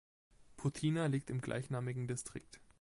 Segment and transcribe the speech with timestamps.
[0.57, 2.59] Putina liegt im gleichnamigen Distrikt.